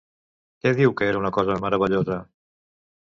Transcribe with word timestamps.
Què 0.63 0.71
diu 0.79 0.95
que 1.01 1.09
era 1.09 1.21
una 1.21 1.33
cosa 1.37 1.59
meravellosa? 1.67 2.21